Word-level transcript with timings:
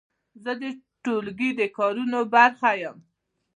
زه 0.43 0.51
د 0.61 0.63
ټولګي 1.03 1.49
د 1.59 1.61
کارونو 1.77 2.19
برخه 2.33 2.69
یم. 2.81 2.97